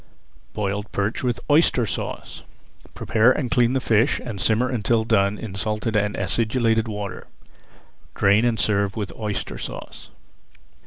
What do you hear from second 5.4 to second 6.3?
salted and